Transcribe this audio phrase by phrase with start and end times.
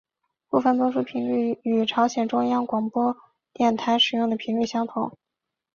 [0.49, 3.15] 部分播出频率与朝鲜中央广播
[3.53, 5.15] 电台使用的频率相同。